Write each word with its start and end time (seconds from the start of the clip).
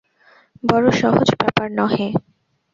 বড়ো 0.63 0.91
সহজ 1.01 1.27
ব্যাপার 1.39 1.67
নহে। 1.77 2.07